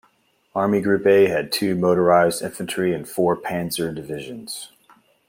Army 0.55 0.81
Group 0.81 1.05
A 1.05 1.27
had 1.27 1.51
two 1.51 1.75
motorised 1.75 2.41
infantry 2.41 2.91
and 2.91 3.07
four 3.07 3.37
"panzer" 3.37 3.93
divisions. 3.93 4.71